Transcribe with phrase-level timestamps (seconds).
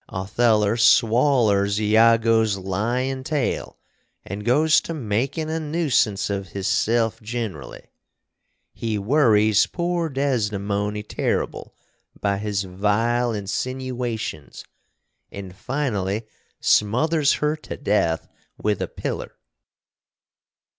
[0.09, 3.77] Otheller swallers Iagos lyin tail
[4.09, 7.85] & goes to makin a noosence of hisself ginrally.
[8.73, 11.75] He worries poor Desdemony terrible
[12.19, 14.65] by his vile insinuations
[15.09, 16.25] & finally
[16.59, 18.27] smothers her to deth
[18.59, 19.35] with a piller.